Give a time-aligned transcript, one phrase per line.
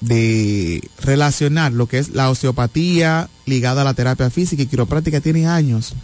[0.00, 5.46] de relacionar lo que es la osteopatía ligada a la terapia física y quiropráctica tiene
[5.46, 5.94] años.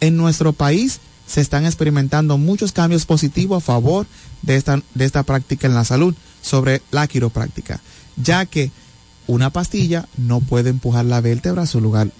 [0.00, 4.06] En nuestro país se están experimentando muchos cambios positivos a favor
[4.42, 7.80] de esta, de esta práctica en la salud sobre la quiropráctica,
[8.16, 8.70] ya que
[9.26, 12.10] una pastilla no puede empujar la vértebra a su lugar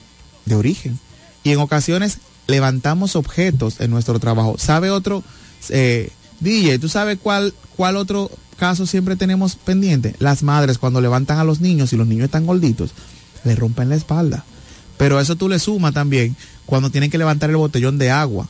[0.47, 0.99] de origen.
[1.43, 4.57] Y en ocasiones levantamos objetos en nuestro trabajo.
[4.59, 5.25] ¿Sabe otro?
[5.71, 6.11] Eh,
[6.41, 10.15] DJ, ¿tú sabes cuál, cuál otro caso siempre tenemos pendiente?
[10.19, 12.91] Las madres cuando levantan a los niños y los niños están gorditos,
[13.45, 14.45] le rompen la espalda.
[14.97, 16.37] Pero eso tú le sumas también
[16.67, 18.49] cuando tienen que levantar el botellón de agua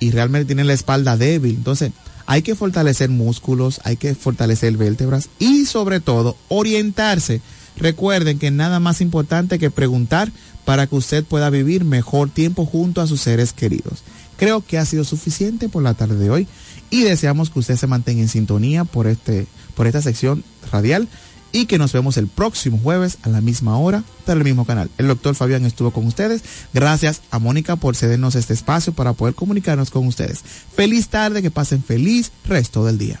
[0.00, 1.54] y realmente tienen la espalda débil.
[1.54, 1.92] Entonces,
[2.26, 7.40] hay que fortalecer músculos, hay que fortalecer vértebras y sobre todo orientarse.
[7.76, 10.30] Recuerden que nada más importante que preguntar
[10.64, 14.02] para que usted pueda vivir mejor tiempo junto a sus seres queridos.
[14.36, 16.48] Creo que ha sido suficiente por la tarde de hoy
[16.90, 21.08] y deseamos que usted se mantenga en sintonía por, este, por esta sección radial
[21.52, 24.90] y que nos vemos el próximo jueves a la misma hora por el mismo canal.
[24.98, 26.42] El doctor Fabián estuvo con ustedes.
[26.74, 30.42] Gracias a Mónica por cedernos este espacio para poder comunicarnos con ustedes.
[30.74, 33.20] Feliz tarde, que pasen feliz resto del día.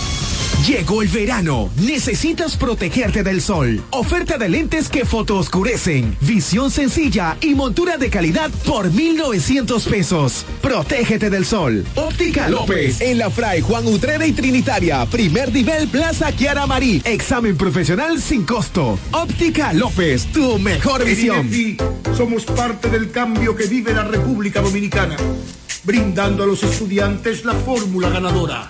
[0.67, 1.71] Llegó el verano.
[1.77, 3.81] Necesitas protegerte del sol.
[3.89, 6.15] Oferta de lentes que fotooscurecen.
[6.21, 10.45] Visión sencilla y montura de calidad por 1,900 pesos.
[10.61, 11.83] Protégete del sol.
[11.95, 13.01] Óptica López.
[13.01, 15.03] En la Fray Juan Utrera y Trinitaria.
[15.07, 17.01] Primer nivel Plaza Kiara Marí.
[17.05, 18.99] Examen profesional sin costo.
[19.13, 20.27] Óptica López.
[20.27, 21.49] Tu mejor visión.
[22.15, 25.17] somos parte del cambio que vive la República Dominicana.
[25.83, 28.69] Brindando a los estudiantes la fórmula ganadora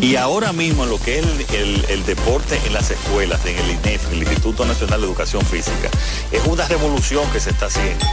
[0.00, 4.22] Y ahora mismo lo que es el, deporte en las escuelas, en el INEF, el
[4.22, 5.90] Instituto Nacional de Educación Física,
[6.30, 8.04] es una revolución que se está haciendo.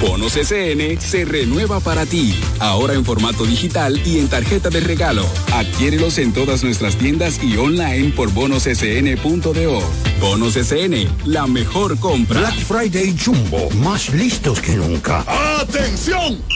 [0.00, 5.26] Bonos SN se renueva para ti, ahora en formato digital y en tarjeta de regalo.
[5.52, 9.82] Adquiérelos en todas nuestras tiendas y online por bonossn.do.
[10.20, 12.40] Bonos SN, la mejor compra.
[12.40, 15.24] Black Friday Jumbo, más listos que nunca.
[15.60, 16.55] ¡Atención!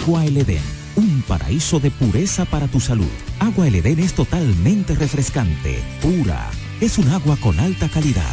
[0.00, 0.62] Agua El Edén,
[0.94, 3.10] un paraíso de pureza para tu salud.
[3.40, 6.48] Agua El Edén es totalmente refrescante, pura.
[6.80, 8.32] Es un agua con alta calidad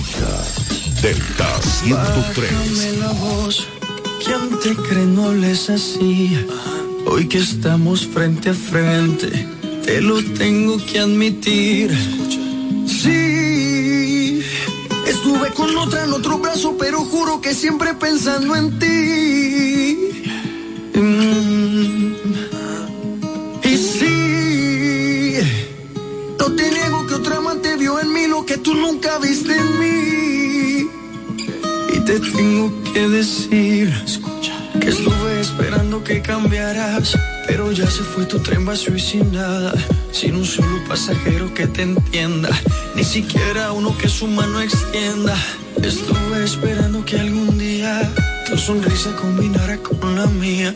[0.00, 1.02] Favorita.
[1.02, 2.52] Delta 103.
[2.52, 3.66] Bájame la voz,
[4.24, 6.46] ¿quién te cree no les así?
[7.06, 9.46] Hoy que estamos frente a frente,
[9.84, 11.90] te lo tengo que admitir.
[12.86, 14.42] Sí,
[15.06, 20.31] estuve con otra en otro brazo, pero juro que siempre pensando en ti.
[28.00, 30.88] En mí lo que tú nunca viste en mí.
[31.94, 33.92] Y te tengo que decir
[34.80, 37.16] que estuve esperando que cambiaras,
[37.46, 39.72] pero ya se fue tu tren vacío y sin nada,
[40.10, 42.50] sin un solo pasajero que te entienda,
[42.94, 45.36] ni siquiera uno que su mano extienda.
[45.82, 48.12] Estuve esperando que algún día
[48.48, 50.74] tu sonrisa combinara con la mía,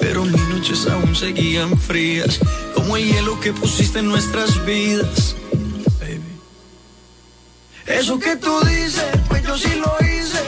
[0.00, 2.40] pero mis noches aún seguían frías,
[2.74, 5.36] como el hielo que pusiste en nuestras vidas.
[7.86, 10.38] Eso que tú dices, pues yo sí lo hice,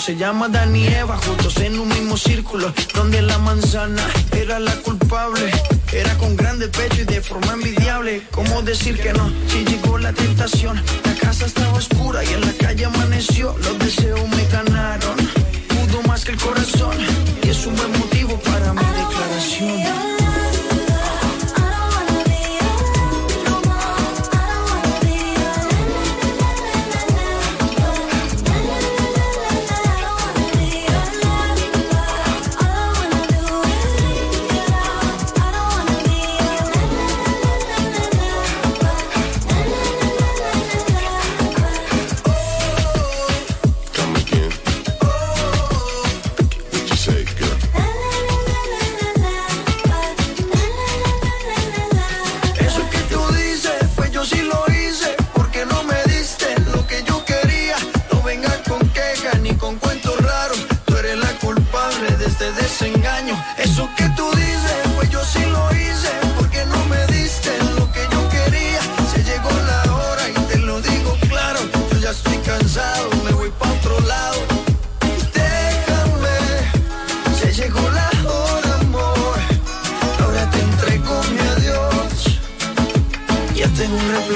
[0.00, 4.02] Se llama Dani y Eva, juntos en un mismo círculo, donde la manzana
[4.32, 5.52] era la culpable.
[5.92, 8.22] Era con grande pecho y de forma envidiable.
[8.30, 9.30] ¿Cómo decir que no?
[9.46, 13.54] Si llegó la tentación, la casa estaba oscura y en la calle amaneció.
[13.58, 15.16] Los deseos me ganaron,
[15.68, 16.96] pudo más que el corazón.
[17.42, 20.19] Y es un buen motivo para mi declaración.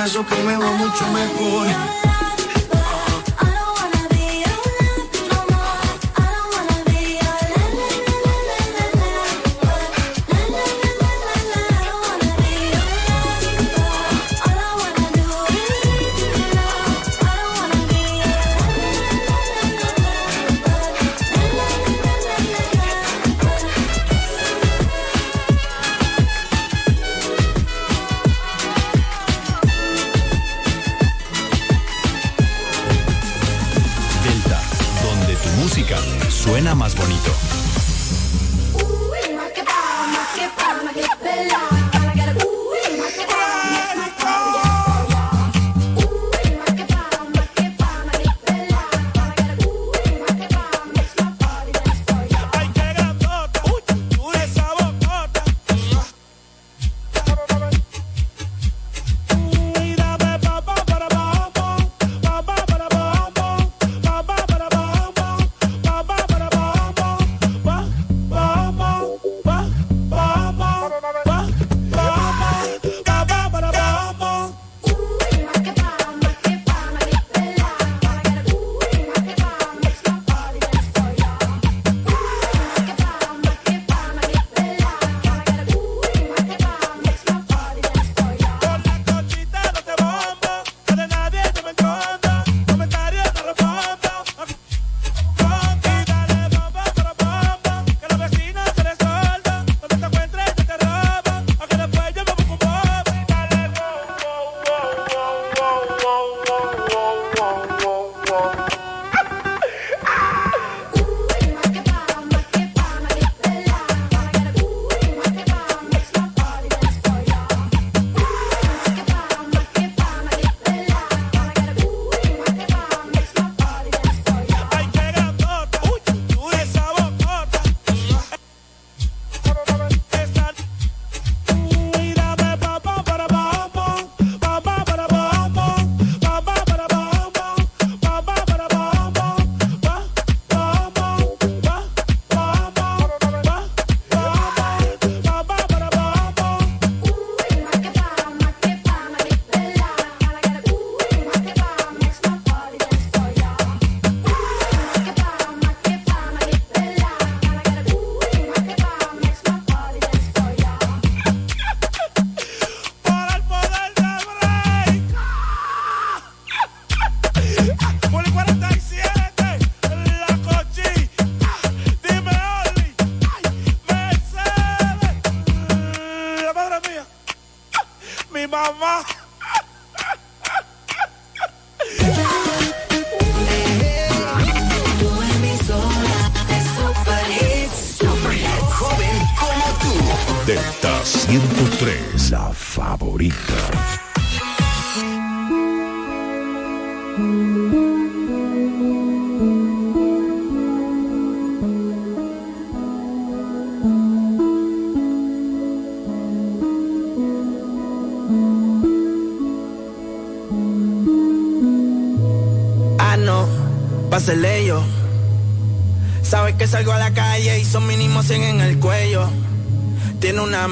[0.04, 2.03] Eso que me va mucho mejor.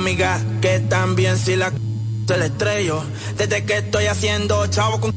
[0.03, 1.71] Tiene una amiga que también si la
[2.27, 3.05] se le estrello.
[3.37, 5.15] Desde que estoy haciendo chavo con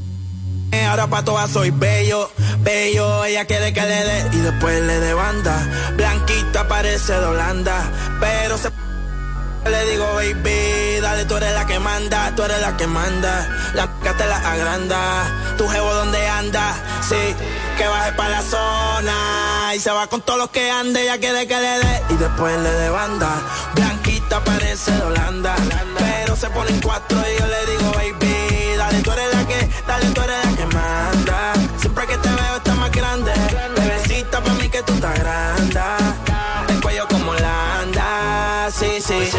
[0.87, 5.13] ahora pa' todas soy bello, bello, ella quiere que le dé y después le dé
[5.13, 5.57] banda.
[5.95, 7.83] Blanquita parece de Holanda,
[8.19, 8.69] pero se
[9.71, 13.49] le digo, baby, dale, tú eres la que manda, tú eres la que manda.
[13.73, 14.97] La m***a te la agranda.
[15.57, 17.35] Tu jevo donde anda, sí,
[17.77, 19.73] que baje para la zona.
[19.75, 22.03] Y se va con todos los que ande, ella quiere que le dé.
[22.11, 23.41] Y después le dé banda.
[23.73, 23.94] Blanquita
[24.43, 25.55] parece de Holanda.
[25.97, 30.05] Pero se ponen cuatro y yo le digo, baby, dale, tú eres la que, dale,
[30.07, 31.53] tú eres la que manda.
[31.79, 33.31] Siempre que te veo está más grande.
[33.75, 35.79] Bebecita para mí que tú estás grande.
[36.69, 39.29] El cuello como Holanda, sí, sí.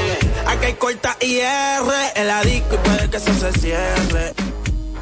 [0.47, 1.83] Aquí hay corta IR
[2.15, 4.35] en la disco y puede que eso se cierre.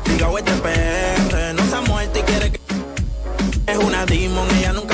[0.07, 2.61] Diga, güey, te PR, no se ha muerto y quiere que.
[3.67, 4.94] Es una demon, ella nunca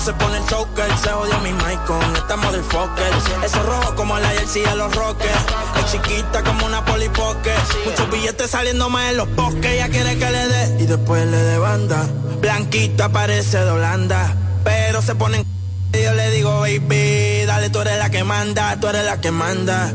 [0.00, 3.12] se pone el choker, se jodió mi mic con esta motherfucker.
[3.44, 5.44] Ese rojo como la jersey de los rockers.
[5.78, 7.52] Es chiquita como una polipoque.
[7.84, 9.66] Muchos billetes saliendo más en los bosques.
[9.66, 12.06] Ella quiere que le dé y después le dé banda.
[12.40, 15.60] Blanquita parece de Holanda, pero se pone en
[15.92, 19.32] y yo le digo, baby, dale, tú eres la que manda, tú eres la que
[19.32, 19.92] manda.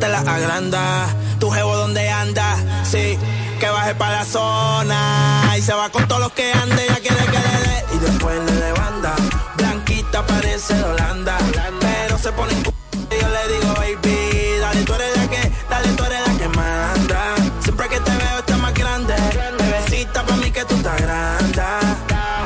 [0.00, 1.06] Te la agranda,
[1.38, 3.18] tu jevo donde anda, sí,
[3.60, 5.54] que baje para la zona.
[5.58, 7.84] Y se va con todos los que ande, ya quiere que le dé.
[7.94, 8.47] Y después
[10.58, 10.74] parece
[11.80, 12.62] pero se pone en
[13.10, 16.48] y yo le digo, baby, dale, tú eres la que, dale, tú eres la que
[16.48, 17.34] manda.
[17.60, 19.14] Siempre que te veo estás más grande.
[19.58, 21.62] Bebecita pa' mí que tú estás grande.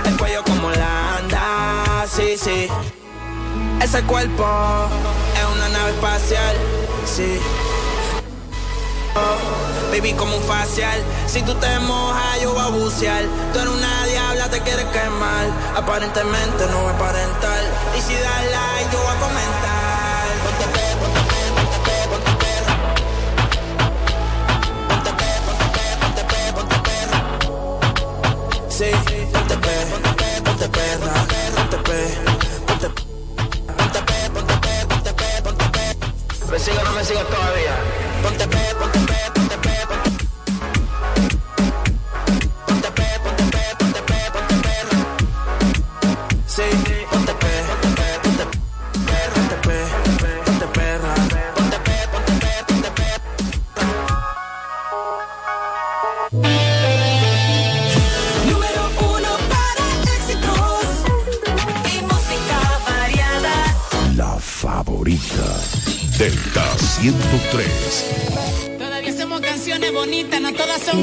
[0.04, 2.69] El cuello como Holanda, sí, sí.
[3.81, 4.47] Ese cuerpo
[5.35, 6.57] es una nave espacial,
[7.07, 7.40] sí.
[9.16, 10.99] Oh, baby, como un facial.
[11.27, 13.25] Si tú te mojas, yo voy a bucear.
[13.53, 15.47] Tú eres una diabla, te quieres quemar.
[15.77, 16.97] Aparentemente no voy a.
[17.97, 20.25] Y si das like, yo voy a comentar.
[20.45, 22.75] Ponte pe, ponte pe, ponte pe, ponte perra.
[24.89, 27.19] Ponte pe, ponte pe, ponte pe, ponte perra.
[28.71, 28.91] Sí,
[29.33, 31.13] ponte pe, ponte pe, ponte perra.
[31.57, 31.99] Ponte pe,
[32.67, 33.01] ponte pe.
[33.77, 34.57] Ponte pe, ponte
[35.13, 35.85] pe, ponte pe.
[36.51, 38.12] ¿Me sigue o no me sigue todavía?
[38.23, 40.11] Ponte pe, ponte pe, ponte pe, ponte
[42.67, 44.99] Ponte pe, ponte pe, ponte pe, ponte perra.
[46.55, 46.67] Sí,
[47.11, 48.45] ponte pe, ponte pe, ponte
[49.08, 49.76] perra, ponte pe,
[50.45, 51.13] ponte perra.
[51.56, 53.08] Ponte pe, ponte pe, ponte pe.
[58.49, 58.82] Número
[59.15, 60.87] uno para éxitos
[61.93, 62.58] y música
[62.89, 63.54] variada.
[64.17, 65.49] La favorita.
[66.19, 68.12] Delta 103.
[70.84, 71.02] Son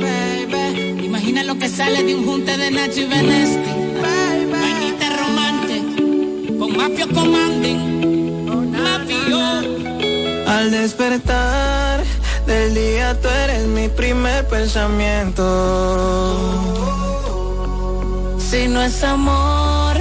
[0.00, 1.04] baby.
[1.04, 3.70] Imagina lo que sale de un junte de Nacho y Benesti.
[4.52, 7.80] Vainita romántica, con Mafio Commanding.
[8.72, 9.40] Mafio.
[10.48, 12.02] Al despertar
[12.46, 15.44] del día tú eres mi primer pensamiento.
[18.38, 19.96] Si no es amor,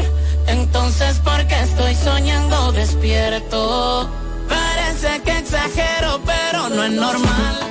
[0.47, 4.09] entonces ¿por qué estoy soñando despierto?
[4.49, 7.68] Parece que exagero, pero no es normal.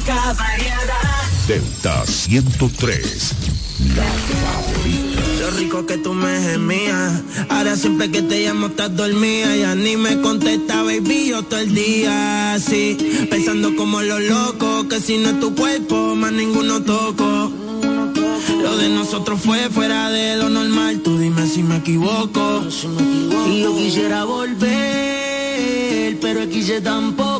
[0.00, 0.98] Música variada.
[1.46, 3.34] Delta 103,
[3.96, 5.20] la favorita.
[5.40, 7.22] Lo rico que tú me gemías.
[7.48, 9.56] Ahora siempre que te llamo estás dormida.
[9.56, 12.96] Ya ni me contesta, baby, yo todo el día así.
[13.30, 17.50] Pensando como los locos, que si no es tu cuerpo, más ninguno toco.
[18.62, 21.00] Lo de nosotros fue fuera de lo normal.
[21.00, 22.62] Tú dime si me equivoco.
[23.48, 27.39] Y yo quisiera volver, pero quise tampoco.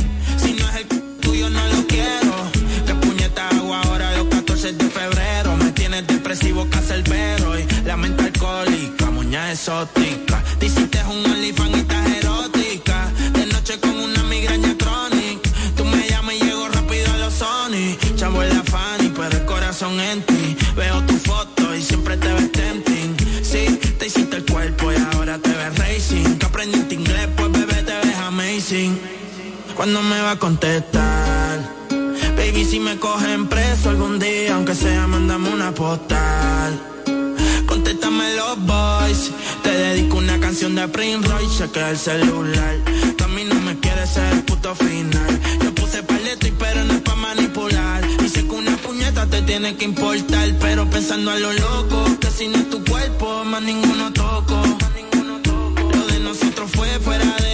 [6.31, 7.59] depresivo, cacerbero.
[7.59, 10.41] Y la mente alcohólica, muña exótica.
[10.59, 13.11] Te hiciste un OnlyFans y estás erótica.
[13.33, 15.49] De noche con una migraña crónica.
[15.75, 17.97] Tú me llamas y llego rápido a los Sony.
[18.15, 20.57] Chavo en la Fanny, pero el corazón en ti.
[20.75, 23.15] Veo tu foto y siempre te ves tempting.
[23.43, 26.37] Sí, te hiciste el cuerpo y ahora te ves racing.
[26.37, 28.97] Que aprendiste inglés, pues bebé te ves amazing.
[29.75, 31.80] ¿Cuándo me va a contestar?
[32.51, 36.77] Baby, si me cogen preso algún día, aunque sea, mandame una postal.
[37.65, 39.31] Contéstame los boys.
[39.63, 42.75] Te dedico una canción de Prince Royce, chequea el celular.
[43.15, 45.39] Tú a mí no me quieres ser el puto final.
[45.63, 48.03] Yo puse paleto y pero no es pa' manipular.
[48.27, 52.49] Sé que una puñeta te tiene que importar, pero pensando a lo loco, que si
[52.49, 54.61] no es tu cuerpo, más ninguno toco.
[55.93, 57.50] Lo de nosotros fue fuera de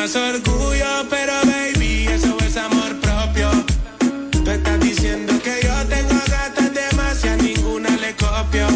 [0.00, 3.50] llamas orgullo, pero baby, eso es amor propio.
[4.30, 8.66] Tú estás diciendo que yo tengo gatas demasiadas, ninguna le copio.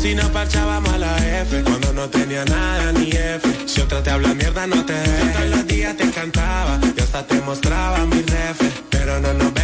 [0.00, 3.48] Si no parchábamos la F, cuando no tenía nada ni F.
[3.66, 5.36] Si otra te habla mierda, no te dejes.
[5.36, 8.79] Todos los días te cantaba, y hasta te mostraba mi ref.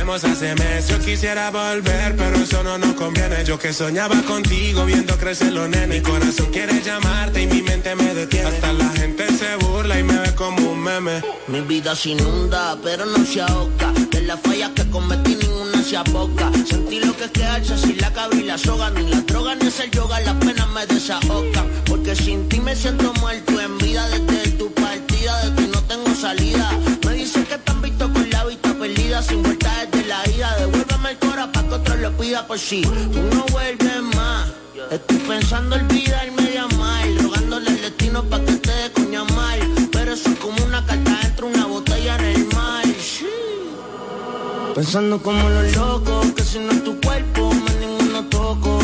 [0.07, 0.89] Hace meses.
[0.89, 3.45] Yo quisiera volver, pero eso no nos conviene.
[3.45, 5.89] Yo que soñaba contigo, viendo crecer los nenes.
[5.89, 8.47] Mi corazón quiere llamarte y mi mente me detiene.
[8.47, 11.23] Hasta la gente se burla y me ve como un meme.
[11.49, 13.93] Mi vida se inunda, pero no se ahoga.
[14.13, 16.53] De las fallas que cometí ninguna se aboca.
[16.65, 18.91] Sentí lo que es quedarse sin la cabra y la soga.
[18.91, 21.67] Ni la droga ni es el yoga, las penas me desahogan.
[21.85, 25.45] Porque sin ti me siento muerto en vida desde tu partida.
[25.45, 26.71] De ti no tengo salida.
[27.05, 28.09] Me dicen que han visto
[29.17, 29.23] la perdida.
[29.23, 30.57] Sin vuelta desde la ida.
[30.59, 34.49] Devuélveme el cora pa' que otro lo pida por si tú no vuelves más.
[34.91, 37.05] Estoy pensando olvidarme de amar.
[37.23, 39.61] Rogándole al destino pa' que te dé coña mal.
[39.93, 42.85] Pero eso es como una carta dentro de una botella en el mar.
[44.75, 48.79] Pensando como los locos, que si no es tu cuerpo, más ninguno toco.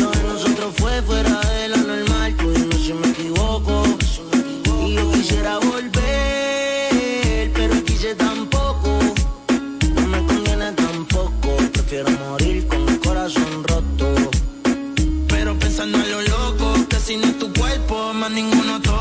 [0.00, 3.84] Lo de nosotros fue fuera de lo normal, tú dime si me equivoco.
[4.86, 5.58] Y yo quisiera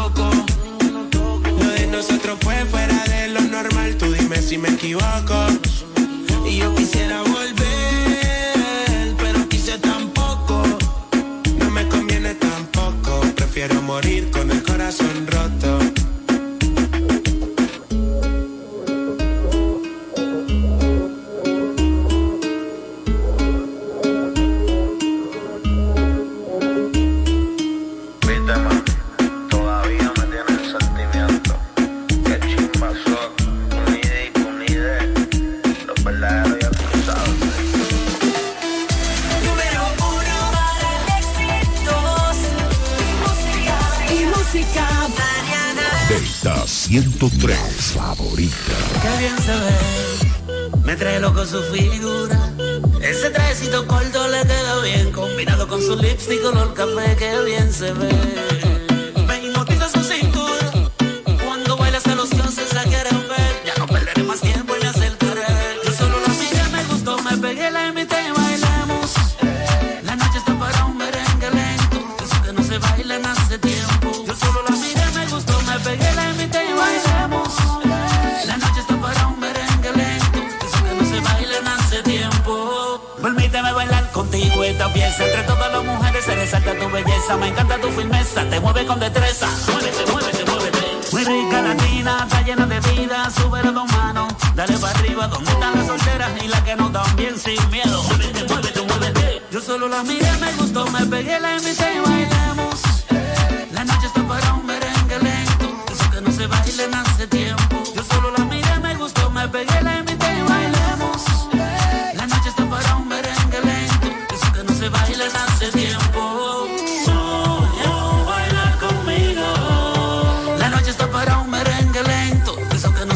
[0.03, 5.47] Lo de nosotros fue fuera de lo normal, tú dime si me equivoco.
[6.45, 10.61] Y yo quisiera volver, pero quise tampoco.
[11.57, 15.92] No me conviene tampoco, prefiero morir con el corazón roto.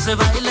[0.08, 0.47] se baila.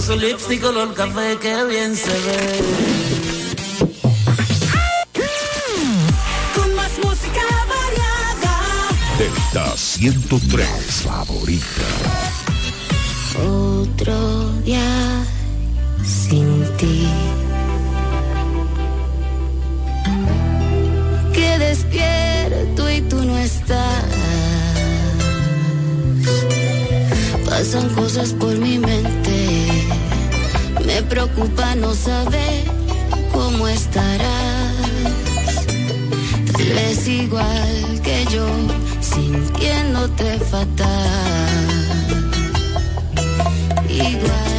[0.00, 2.60] con su lipstick color café, que bien se ve.
[6.54, 7.42] con más música
[7.74, 8.54] variada
[9.18, 10.66] Delta 103
[11.04, 11.88] favorita.
[13.42, 15.24] Otro día
[16.04, 17.06] sin ti.
[21.34, 24.04] Que despierto y tú no estás.
[27.44, 29.19] Pasan cosas por mi mente
[31.10, 32.64] preocupa no saber
[33.32, 34.76] cómo estarás.
[36.52, 38.46] Tal vez igual que yo,
[39.00, 40.88] sintiéndote fatal.
[43.88, 44.49] Igual.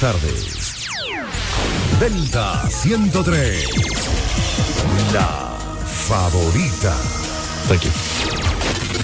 [0.00, 0.88] Buenas tardes.
[1.98, 3.66] Delta 103.
[5.12, 5.56] La
[5.86, 6.94] favorita.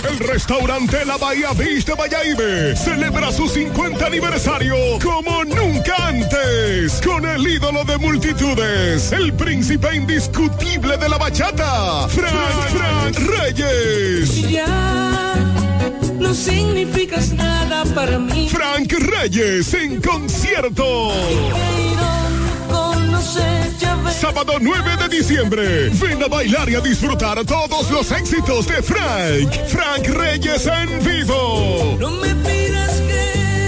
[0.09, 7.24] El restaurante La Bahía Beach de Bayaibe celebra su 50 aniversario como nunca antes con
[7.26, 12.35] el ídolo de multitudes, el príncipe indiscutible de la bachata, Frank,
[12.70, 14.31] Frank Reyes.
[16.33, 18.49] No significas nada para mí.
[18.49, 21.12] Frank Reyes en concierto.
[24.18, 25.90] Sábado 9 de diciembre.
[25.90, 29.53] Ven a bailar y a disfrutar todos los éxitos de Frank.
[29.68, 31.97] Frank Reyes en vivo.
[32.01, 33.12] No me pidas que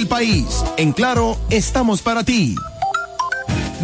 [0.07, 0.63] país.
[0.77, 2.55] En Claro, estamos para ti.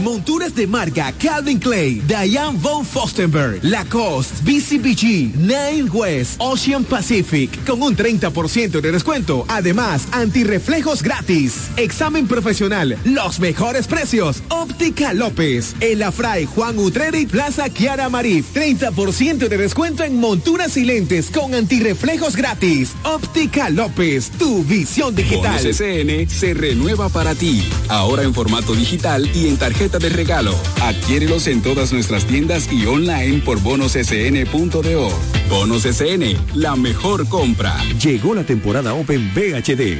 [0.03, 7.81] Monturas de marca Calvin Clay, Diane von Fostenberg, Lacoste, BCBG, Nine West, Ocean Pacific, con
[7.81, 9.45] un 30% de descuento.
[9.47, 11.69] Además, antirreflejos gratis.
[11.77, 14.43] Examen profesional, los mejores precios.
[14.49, 18.53] Óptica López, El Afray, Juan Utrera y Plaza Kiara Marif.
[18.53, 22.91] 30% de descuento en monturas y lentes con antirreflejos gratis.
[23.03, 25.59] Óptica López, tu visión digital.
[25.59, 27.67] SN se renueva para ti.
[27.89, 30.53] Ahora en formato digital y en tarjeta de regalo.
[30.81, 35.09] Adquiérelos en todas nuestras tiendas y online por bonossn.do.
[35.49, 37.73] Bonos SN, la mejor compra.
[38.03, 39.97] Llegó la temporada Open VHD.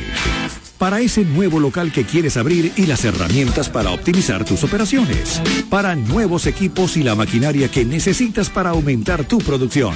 [0.78, 5.42] Para ese nuevo local que quieres abrir y las herramientas para optimizar tus operaciones.
[5.70, 9.96] Para nuevos equipos y la maquinaria que necesitas para aumentar tu producción.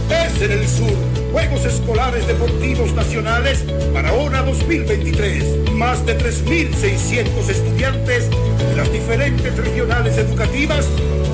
[0.11, 0.91] es en el sur.
[1.31, 5.71] Juegos Escolares Deportivos Nacionales para 2023.
[5.71, 10.87] Más de 3.600 estudiantes de las diferentes regionales educativas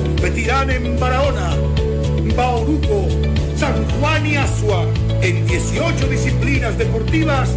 [0.04, 1.56] competirán en Barahona,
[2.36, 3.08] Bauruco,
[3.56, 4.86] San Juan y Asua
[5.22, 7.50] en 18 disciplinas deportivas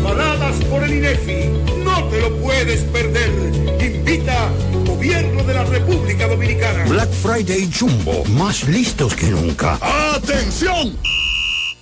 [0.00, 3.30] avaladas por el INEFI no te lo puedes perder.
[3.78, 4.48] Invita
[4.86, 6.84] Gobierno de la República Dominicana.
[6.86, 9.78] Black Friday Jumbo, más listos que nunca.
[10.14, 10.96] ¡Atención!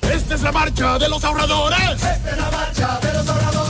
[0.02, 1.78] Esta es la marcha de los ahorradores.
[1.92, 3.69] Esta es la marcha de los ahorradores.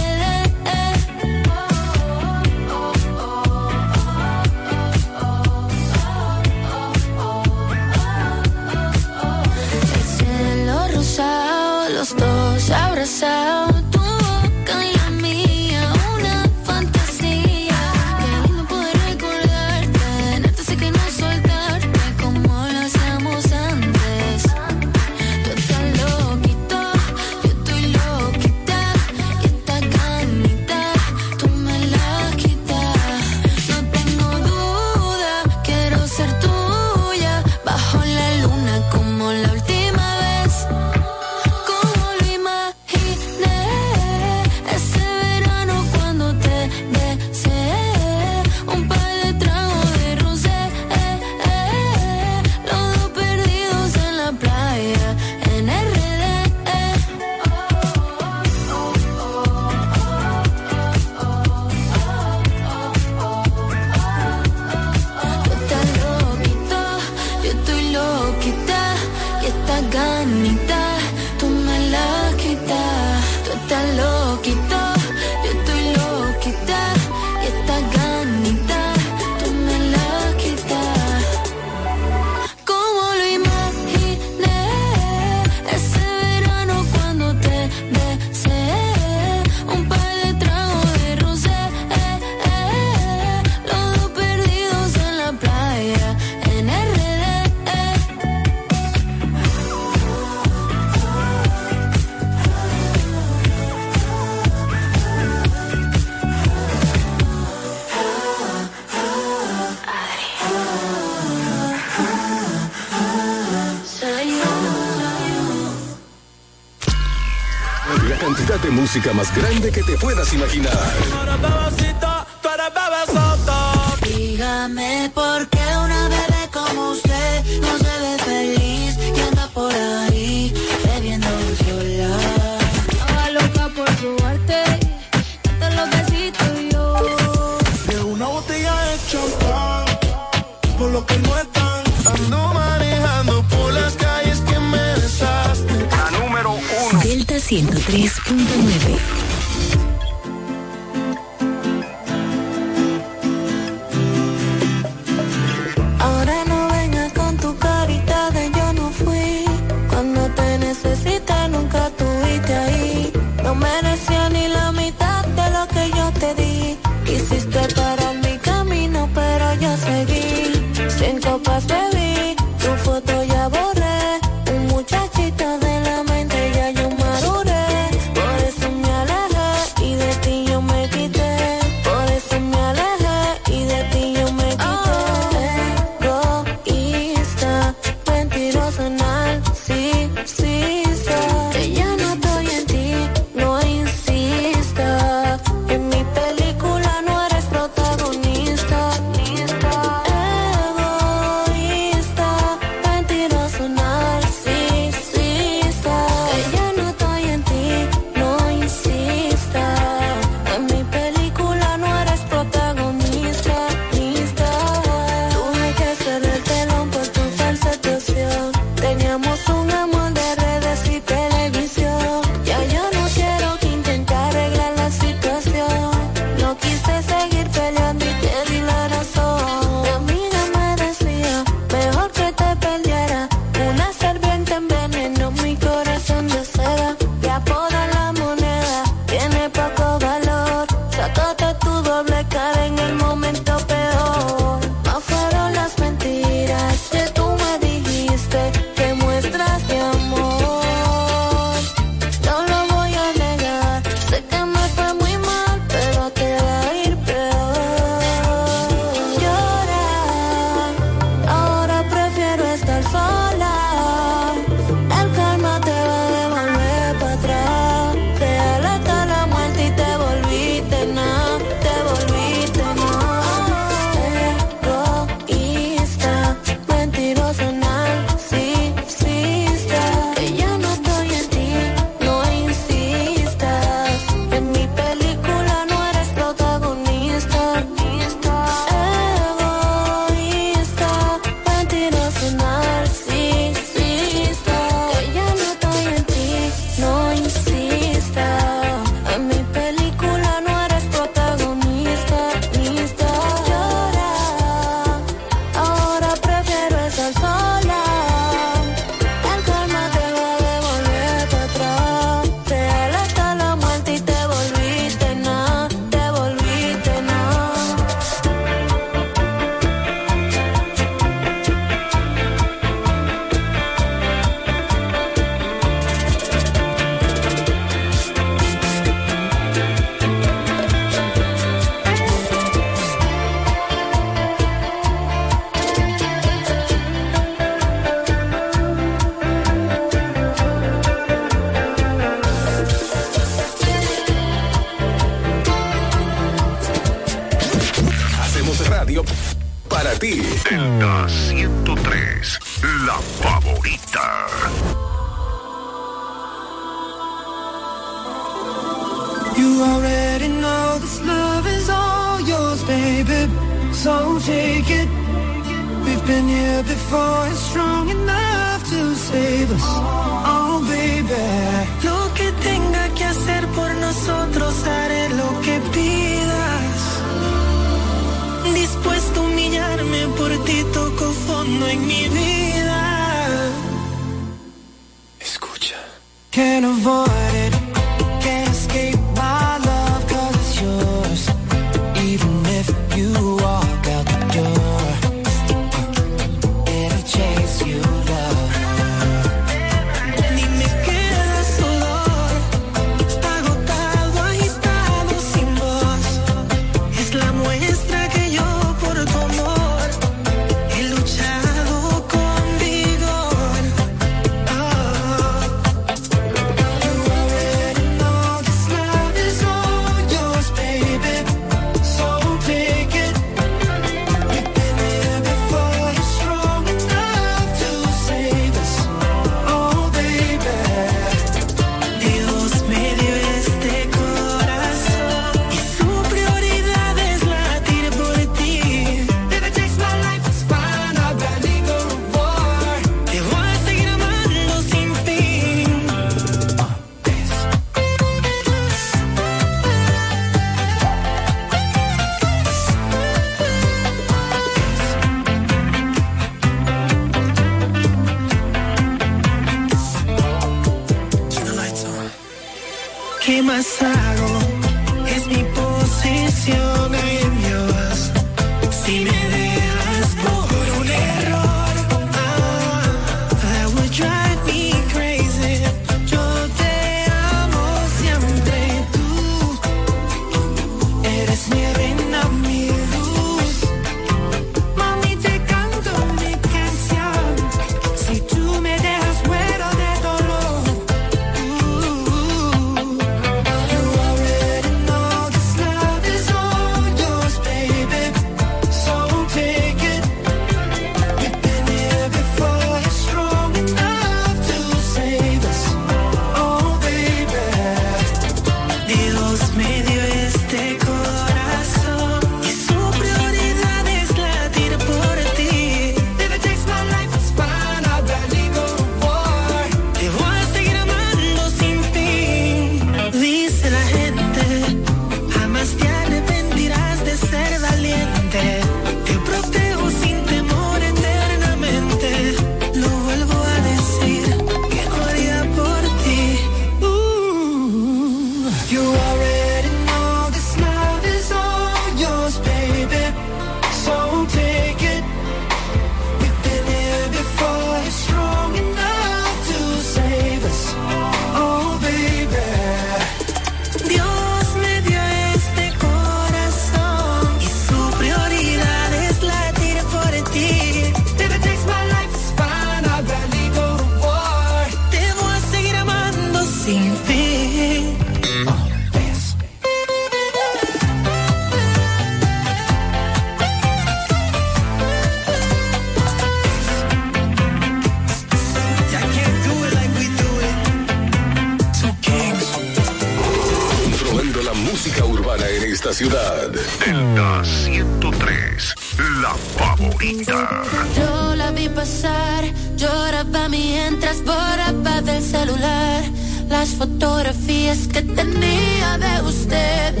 [596.81, 600.00] Fotografías que tenía de usted.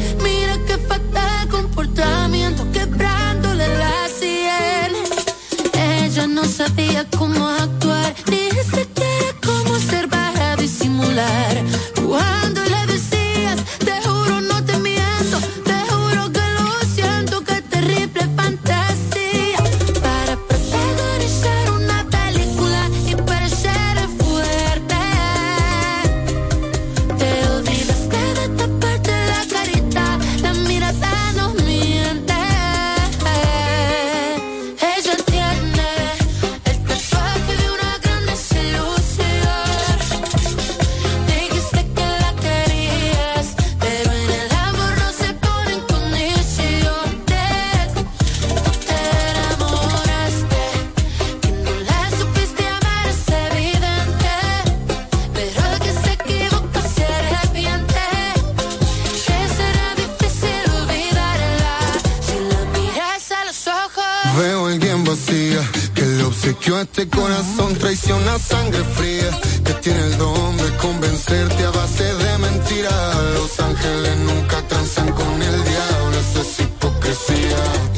[64.37, 65.61] Veo el bien vacía,
[65.93, 69.29] que le obsequió a este corazón, traiciona sangre fría,
[69.65, 73.15] que tiene el don de convencerte a base de mentiras.
[73.33, 77.90] Los ángeles nunca transan con el diablo, eso es hipocresía.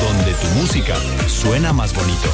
[0.00, 0.96] donde tu música
[1.28, 2.28] suena más bonito.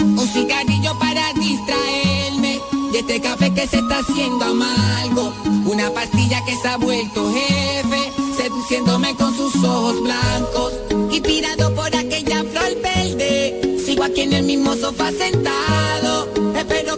[0.00, 2.60] Un cigarrillo para distraerme
[2.92, 5.32] y este café que se está haciendo amargo,
[5.66, 10.72] una pastilla que se ha vuelto jefe, seduciéndome con sus ojos blancos.
[11.10, 16.45] Y tirado por aquella flor verde, sigo aquí en el mismo sofá sentado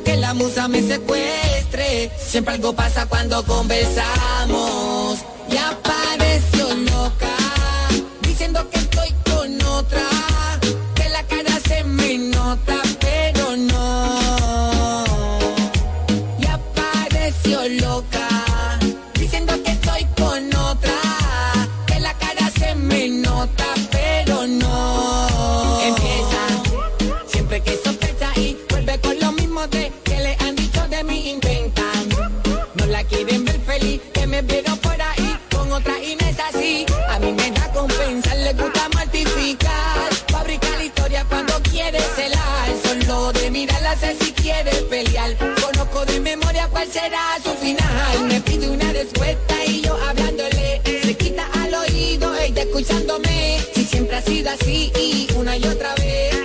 [0.05, 2.11] que la musa me secuestre.
[2.19, 5.19] Siempre algo pasa cuando conversamos.
[47.01, 48.25] será su final.
[48.29, 50.81] Me pide una respuesta y yo hablándole.
[51.03, 53.61] Se quita al oído, ella escuchándome.
[53.75, 56.38] Si siempre ha sido así y una y otra vez.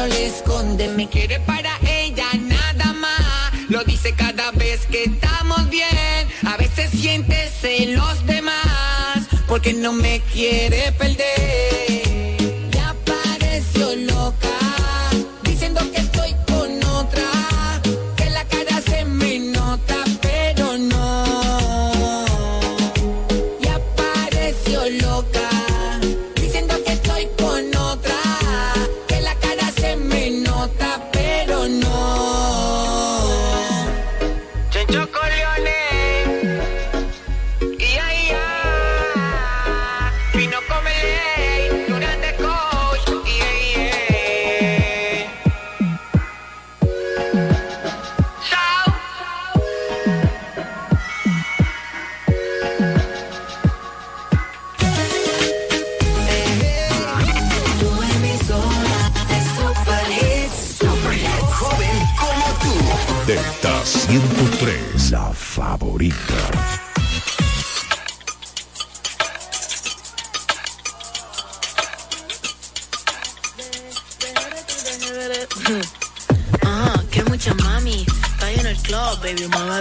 [0.00, 3.52] no le esconde, me quiere para ella nada más.
[3.68, 9.92] Lo dice cada vez que estamos bien, a veces siente celos de más, porque no
[9.92, 12.36] me quiere perder.
[12.70, 13.94] Ya apareció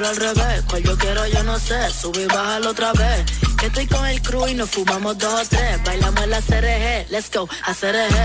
[0.10, 0.64] al revés.
[0.68, 1.90] Cual yo quiero, yo no sé.
[1.92, 3.26] Sube y bájalo otra vez.
[3.58, 5.84] Que estoy con el crew y nos fumamos dos o tres.
[5.84, 8.18] Bailamos la CRG, let's go, a CRG.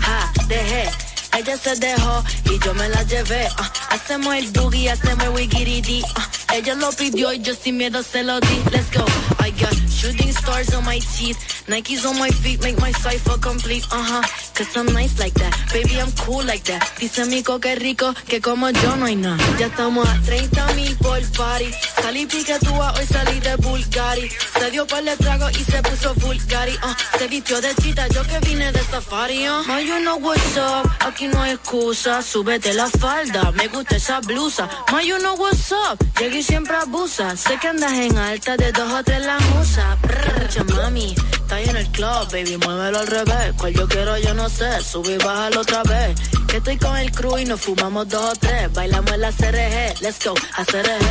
[0.00, 0.90] Ja, dejé.
[1.38, 3.48] Ella se dejó y yo me la llevé.
[3.58, 3.72] ah.
[3.90, 6.02] hacemos el boogie, hacemos el wigiridi.
[6.16, 6.28] ah.
[6.54, 8.62] ella lo pidió y yo sin miedo se lo di.
[8.72, 9.04] Let's go.
[9.38, 11.38] I got shooting stars on my teeth.
[11.68, 13.84] Nikes on my feet make my cipher complete.
[13.92, 14.22] Uh huh.
[14.54, 15.52] Cause I'm nice like that.
[15.70, 16.80] Baby, I'm cool like that.
[16.98, 19.36] Dice mi que rico que como yo no hay nada.
[19.58, 21.70] Ya estamos a 30 mil por party.
[22.02, 24.30] Salí piquetúa, hoy salí de Bulgari.
[24.58, 26.72] Se dio par de trago y se puso Bulgari.
[26.72, 29.46] Uh, se vistió de chita, yo que vine de safari.
[29.46, 29.62] Uh.
[29.66, 30.90] Ma, you know what's up.
[31.00, 32.22] Aquí no hay excusa.
[32.22, 33.52] Súbete la falda.
[33.52, 34.68] Me gusta esa blusa.
[34.90, 35.98] Ma, you know what's up.
[36.18, 37.36] Llegué y siempre abusa.
[37.36, 39.98] Sé que andas en alta de dos o tres la musa.
[40.00, 41.14] Brr, mami.
[41.58, 43.52] Ahí en el club, baby, muévelo al revés.
[43.58, 44.80] Cual yo quiero, yo no sé.
[44.82, 46.18] Sube y bájalo otra vez.
[46.46, 48.72] Que estoy con el crew y nos fumamos dos o tres.
[48.72, 51.06] Bailamos en la CRG, let's go, a CRG.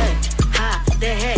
[0.56, 1.34] Ja, dejé.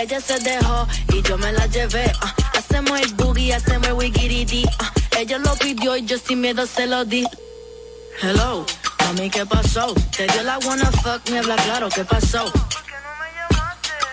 [0.00, 2.12] Ella se dejó y yo me la llevé.
[2.20, 2.34] ah.
[2.58, 4.64] hacemos el boogie, hacemos el wigiridi.
[4.78, 4.92] ah.
[5.18, 7.26] ella lo pidió y yo sin miedo se lo di.
[8.22, 8.66] Hello,
[9.00, 9.94] mami, ¿qué pasó?
[10.16, 12.52] Te dio la wanna fuck, me habla claro, ¿qué pasó?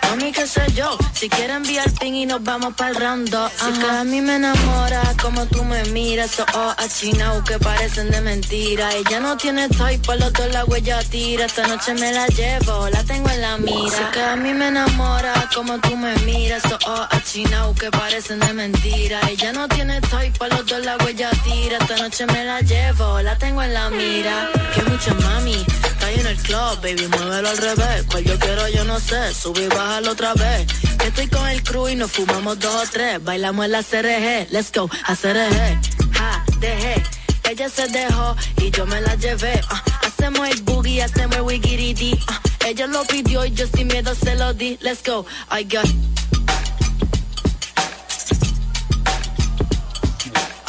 [0.10, 3.90] Mami, qué sé yo, si quieres enviar ping y nos vamos round dos, Si que
[3.90, 8.90] a mí me enamora como tú me miras, esos ojos achinados que parecen de mentira.
[8.94, 11.46] Ella no tiene toy, por los dos la huella tira.
[11.46, 13.90] Esta noche me la llevo, la tengo en la mira.
[13.98, 18.40] Si que a mí me enamora como tú me miras, esos ojos achinados que parecen
[18.40, 19.20] de mentira.
[19.30, 21.78] Ella no tiene toy, por los dos la huella tira.
[21.80, 24.50] Esta noche me la llevo, la tengo en la mira.
[24.74, 25.66] Que mucha mami.
[26.10, 28.04] En el club, baby, muévelo al revés.
[28.10, 29.34] Cual yo quiero, yo no sé.
[29.34, 30.66] Sube y bájalo otra vez.
[30.98, 33.24] Que estoy con el crew y nos fumamos dos o tres.
[33.24, 35.80] Bailamos en la CRG, let's go, a CRG.
[36.14, 37.04] Ja, dejé.
[37.50, 39.62] Ella se dejó y yo me la llevé.
[39.70, 39.84] ah.
[40.06, 42.18] hacemos el boogie, hacemos el wigiridi.
[42.28, 42.42] ah.
[42.66, 44.78] ella lo pidió y yo sin miedo se lo di.
[44.82, 45.86] Let's go, I got.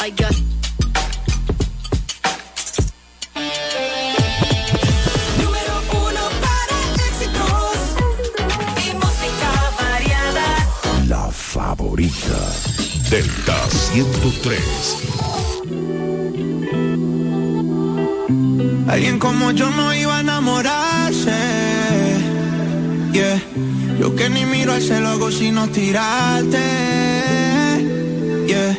[0.00, 0.57] I got.
[11.98, 12.38] Favorita.
[13.10, 14.60] Delta 103.
[18.88, 21.32] Alguien como yo no iba a enamorarse.
[23.12, 23.42] Yeah.
[23.98, 26.62] Yo que ni miro al cielo hago sino tirarte.
[28.46, 28.78] Yeah.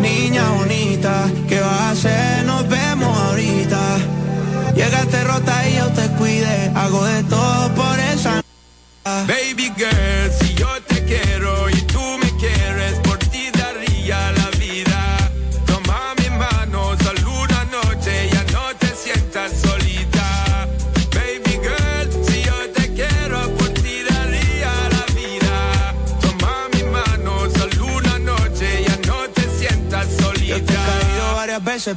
[0.00, 2.44] Niña bonita, ¿qué vas a hacer?
[2.44, 3.80] Nos vemos ahorita.
[4.74, 6.70] Llegaste rota y yo te cuide.
[6.74, 7.51] Hago de todo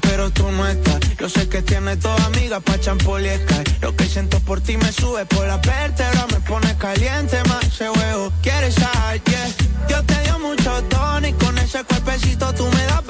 [0.02, 1.00] pero tú no estás.
[1.20, 3.64] Yo sé que tienes toda amiga pa' champol y Sky.
[3.82, 7.90] Lo que siento por ti me sube por la vértebra, me pone caliente más ese
[7.90, 8.32] huevo.
[8.42, 9.48] Quieres sal, yeah.
[9.88, 13.05] Dios te dio muchos dones y con ese cuerpecito tú me das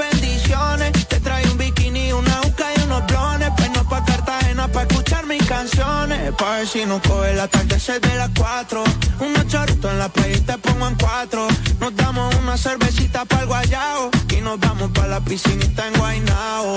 [5.26, 6.34] mis canciones.
[6.38, 8.84] Pa' ver si nos coge el atardecer de las cuatro.
[9.20, 11.48] Unos chorritos en la playa y te pongo en cuatro.
[11.80, 14.12] Nos damos una cervecita para el guayao.
[14.30, 16.76] Y nos vamos pa' la piscinita en Guaynao.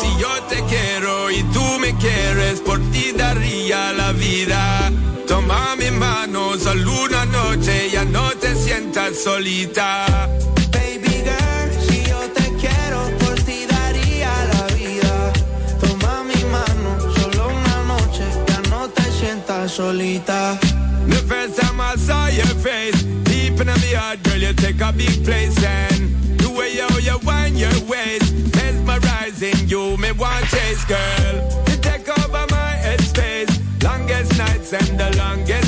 [0.00, 4.90] Si yo te quiero y tú me quieres, por ti daría la vida.
[5.26, 10.06] Toma mi mano, solo una noche, ya no te sientas solita.
[10.72, 11.37] Baby girl,
[19.78, 20.58] solita.
[21.06, 23.00] The first time I saw your face,
[23.30, 26.02] deep in my heart, girl, you take a big place and
[26.42, 31.34] the way how you wind your waist, mesmerizing you, me want chase, girl.
[31.68, 33.54] You take over my headspace,
[33.84, 35.67] longest nights and the longest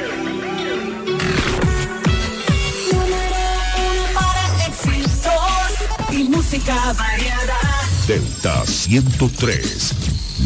[6.51, 7.59] Música variada.
[8.07, 9.93] Delta 103,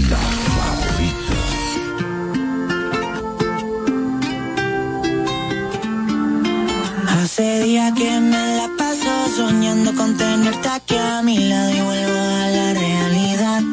[0.07, 0.17] la
[0.55, 1.33] favorita.
[7.07, 12.19] Hace días que me la paso soñando con tenerte aquí a mi lado y vuelvo
[12.19, 13.63] a la realidad.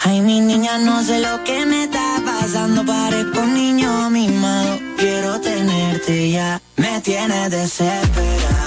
[0.00, 4.80] Ay, mi niña, no sé lo que me está pasando, parezco un niño mimado.
[4.98, 8.65] Quiero tenerte ya, me tienes desesperado.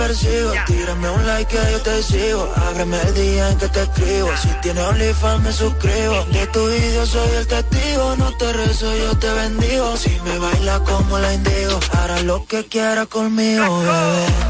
[0.00, 2.52] Persigo, tírame un like que yo te sigo.
[2.68, 4.30] Ábreme el día en que te escribo.
[4.42, 6.24] Si tienes OnlyFans me suscribo.
[6.32, 8.16] De tu video soy el testigo.
[8.16, 9.96] No te rezo, yo te bendigo.
[9.96, 14.49] Si me baila como la indigo, hará lo que quiera conmigo, bebé.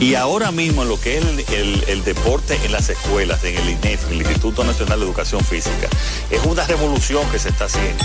[0.00, 4.06] Y ahora mismo lo que es el, el- deporte en las escuelas, en el INEF,
[4.06, 5.88] en el Instituto Nacional de Educación Física,
[6.30, 8.04] es una revolución que se está haciendo.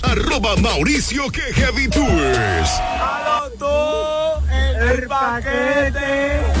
[0.03, 2.69] Arroba Mauricio que Heavy Tours.
[4.81, 6.60] el paquete.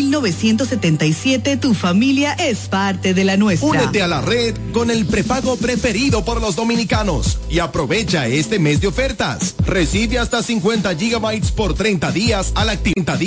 [0.01, 3.69] 1977 tu familia es parte de la nuestra.
[3.69, 8.81] Únete a la red con el prepago preferido por los dominicanos y aprovecha este mes
[8.81, 9.55] de ofertas.
[9.65, 13.19] Recibe hasta 50 gigabytes por 30 días al actividad